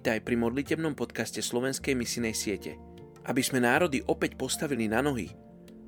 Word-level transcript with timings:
Vítaj 0.00 0.24
pri 0.24 0.32
modlitebnom 0.32 0.96
podcaste 0.96 1.44
Slovenskej 1.44 1.92
misinej 1.92 2.32
siete. 2.32 2.80
Aby 3.28 3.44
sme 3.44 3.60
národy 3.60 4.00
opäť 4.08 4.32
postavili 4.32 4.88
na 4.88 5.04
nohy, 5.04 5.28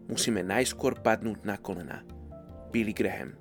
musíme 0.05 0.45
najskôr 0.45 1.01
padnúť 1.01 1.41
na 1.49 1.57
kolená. 1.57 2.05
Billy 2.69 2.93
Graham 2.93 3.33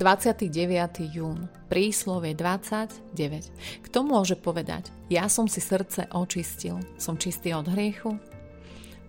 ...29. 0.00 0.48
jún, 1.12 1.44
príslovie 1.68 2.32
29. 2.32 3.84
Kto 3.84 3.98
môže 4.00 4.40
povedať, 4.40 4.88
ja 5.12 5.28
som 5.28 5.44
si 5.44 5.60
srdce 5.60 6.08
očistil, 6.08 6.80
som 6.96 7.20
čistý 7.20 7.52
od 7.52 7.68
hriechu, 7.68 8.16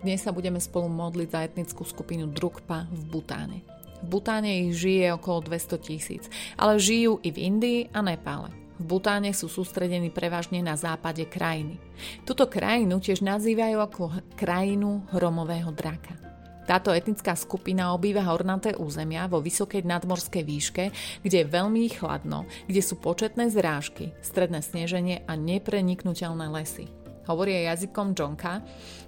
dnes 0.04 0.20
sa 0.20 0.34
budeme 0.34 0.60
spolu 0.60 0.92
modliť 0.92 1.28
za 1.32 1.40
etnickú 1.46 1.82
skupinu 1.86 2.28
Drukpa 2.28 2.84
v 2.92 3.02
Butáne. 3.08 3.58
V 4.04 4.06
Butáne 4.12 4.68
ich 4.68 4.76
žije 4.76 5.16
okolo 5.16 5.48
200 5.48 5.80
tisíc, 5.80 6.24
ale 6.60 6.76
žijú 6.76 7.16
i 7.24 7.32
v 7.32 7.38
Indii 7.40 7.80
a 7.96 8.04
Nepále. 8.04 8.52
V 8.76 8.84
Butáne 8.84 9.32
sú 9.32 9.48
sústredení 9.48 10.12
prevažne 10.12 10.60
na 10.60 10.76
západe 10.76 11.24
krajiny. 11.24 11.80
Tuto 12.28 12.44
krajinu 12.44 13.00
tiež 13.00 13.24
nazývajú 13.24 13.78
ako 13.80 14.02
krajinu 14.36 15.00
hromového 15.16 15.72
draka. 15.72 16.26
Táto 16.66 16.90
etnická 16.90 17.38
skupina 17.38 17.94
obýva 17.94 18.26
hornaté 18.26 18.74
územia 18.74 19.30
vo 19.30 19.38
vysokej 19.38 19.86
nadmorskej 19.86 20.42
výške, 20.42 20.84
kde 21.22 21.36
je 21.40 21.46
veľmi 21.46 21.86
chladno, 21.94 22.44
kde 22.66 22.82
sú 22.82 22.98
početné 22.98 23.48
zrážky, 23.54 24.10
stredné 24.18 24.60
sneženie 24.66 25.22
a 25.30 25.38
nepreniknutelné 25.38 26.50
lesy. 26.50 26.90
Hovoria 27.26 27.74
jazykom 27.74 28.14
Džonka, 28.14 28.62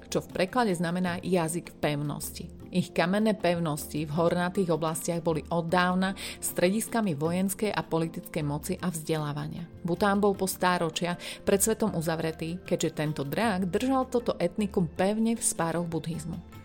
čo 0.09 0.25
v 0.25 0.29
preklade 0.33 0.73
znamená 0.75 1.21
jazyk 1.23 1.79
pevnosti. 1.79 2.49
Ich 2.69 2.93
kamenné 2.93 3.33
pevnosti 3.33 4.05
v 4.05 4.13
hornatých 4.13 4.77
oblastiach 4.77 5.25
boli 5.25 5.41
od 5.49 5.73
dávna 5.73 6.13
strediskami 6.37 7.17
vojenskej 7.17 7.73
a 7.73 7.81
politickej 7.81 8.45
moci 8.45 8.75
a 8.77 8.93
vzdelávania. 8.93 9.65
Bután 9.81 10.21
bol 10.21 10.37
po 10.37 10.45
stáročia 10.45 11.17
pred 11.49 11.65
svetom 11.65 11.97
uzavretý, 11.97 12.61
keďže 12.69 12.91
tento 12.93 13.23
drák 13.25 13.73
držal 13.73 14.05
toto 14.13 14.37
etnikum 14.37 14.85
pevne 14.85 15.33
v 15.33 15.41
spároch 15.41 15.89
buddhizmu. 15.89 16.58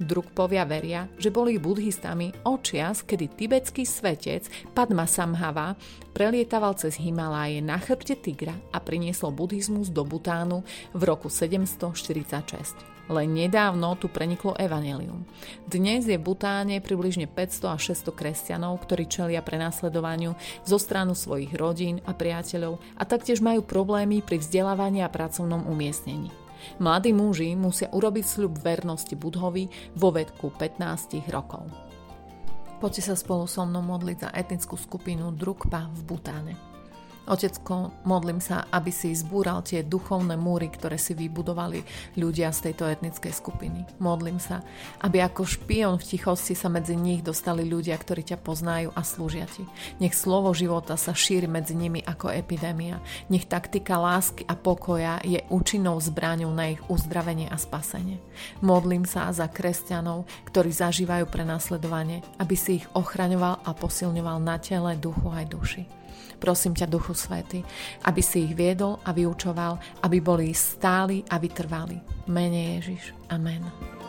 Drukpovia 0.00 0.64
veria, 0.64 1.04
že 1.20 1.28
boli 1.28 1.60
buddhistami 1.60 2.32
očias, 2.48 3.04
kedy 3.04 3.36
tibetský 3.36 3.84
svetec 3.84 4.48
Padma 4.72 5.04
Samhava 5.04 5.76
prelietaval 6.16 6.72
cez 6.80 6.96
Himaláje 6.96 7.60
na 7.60 7.76
chrbte 7.76 8.16
tigra 8.16 8.56
a 8.72 8.80
priniesol 8.80 9.28
buddhizmus 9.36 9.92
do 9.92 10.00
Butánu 10.08 10.64
v 10.96 11.02
roku 11.04 11.28
746. 11.28 12.80
Len 13.12 13.28
nedávno 13.28 13.92
tu 14.00 14.08
preniklo 14.08 14.56
evanelium. 14.56 15.28
Dnes 15.68 16.08
je 16.08 16.16
v 16.16 16.24
Butáne 16.32 16.80
približne 16.80 17.28
500 17.28 17.76
až 17.76 17.80
600 17.92 18.16
kresťanov, 18.16 18.80
ktorí 18.88 19.04
čelia 19.04 19.44
prenasledovaniu 19.44 20.32
zo 20.64 20.80
stranu 20.80 21.12
svojich 21.12 21.52
rodín 21.60 22.00
a 22.08 22.16
priateľov 22.16 22.80
a 22.96 23.02
taktiež 23.04 23.44
majú 23.44 23.60
problémy 23.60 24.24
pri 24.24 24.40
vzdelávaní 24.40 25.04
a 25.04 25.12
pracovnom 25.12 25.68
umiestnení. 25.68 26.39
Mladí 26.78 27.12
muži 27.12 27.52
musia 27.58 27.90
urobiť 27.90 28.24
sľub 28.24 28.60
vernosti 28.60 29.14
Budhovi 29.18 29.68
vo 29.98 30.14
vedku 30.14 30.52
15 30.54 31.26
rokov. 31.32 31.66
Poďte 32.80 33.12
sa 33.12 33.14
spolu 33.18 33.44
so 33.44 33.68
mnou 33.68 33.84
modliť 33.84 34.16
za 34.24 34.30
etnickú 34.32 34.78
skupinu 34.80 35.36
Drukpa 35.36 35.92
v 35.92 36.00
Butáne. 36.08 36.69
Otecko, 37.30 37.94
modlím 38.02 38.42
sa, 38.42 38.66
aby 38.74 38.90
si 38.90 39.14
zbúral 39.14 39.62
tie 39.62 39.86
duchovné 39.86 40.34
múry, 40.34 40.66
ktoré 40.66 40.98
si 40.98 41.14
vybudovali 41.14 41.86
ľudia 42.18 42.50
z 42.50 42.70
tejto 42.70 42.90
etnickej 42.90 43.30
skupiny. 43.30 43.86
Modlím 44.02 44.42
sa, 44.42 44.66
aby 44.98 45.22
ako 45.22 45.46
špion 45.46 45.94
v 45.94 46.10
tichosti 46.10 46.58
sa 46.58 46.66
medzi 46.66 46.98
nich 46.98 47.22
dostali 47.22 47.62
ľudia, 47.62 47.94
ktorí 47.94 48.26
ťa 48.26 48.42
poznajú 48.42 48.90
a 48.98 49.06
slúžia 49.06 49.46
ti. 49.46 49.62
Nech 50.02 50.18
slovo 50.18 50.50
života 50.50 50.98
sa 50.98 51.14
šíri 51.14 51.46
medzi 51.46 51.78
nimi 51.78 52.02
ako 52.02 52.34
epidémia. 52.34 52.98
Nech 53.30 53.46
taktika 53.46 53.94
lásky 53.94 54.42
a 54.50 54.58
pokoja 54.58 55.22
je 55.22 55.38
účinnou 55.54 56.02
zbraňou 56.02 56.50
na 56.50 56.74
ich 56.74 56.82
uzdravenie 56.90 57.46
a 57.46 57.54
spasenie. 57.54 58.18
Modlím 58.58 59.06
sa 59.06 59.30
za 59.30 59.46
kresťanov, 59.46 60.26
ktorí 60.50 60.74
zažívajú 60.74 61.30
prenasledovanie, 61.30 62.26
aby 62.42 62.58
si 62.58 62.82
ich 62.82 62.86
ochraňoval 62.98 63.62
a 63.62 63.70
posilňoval 63.70 64.42
na 64.42 64.58
tele, 64.58 64.98
duchu 64.98 65.30
aj 65.30 65.46
duši. 65.46 66.00
Prosím 66.40 66.72
ťa, 66.72 66.88
Duchu 66.88 67.12
Svety, 67.12 67.60
aby 68.08 68.20
si 68.24 68.48
ich 68.48 68.56
viedol 68.56 68.98
a 69.04 69.12
vyučoval, 69.12 70.02
aby 70.02 70.18
boli 70.24 70.56
stáli 70.56 71.20
a 71.28 71.36
vytrvali. 71.36 72.26
Mene 72.32 72.80
Ježiš. 72.80 73.12
Amen. 73.28 73.99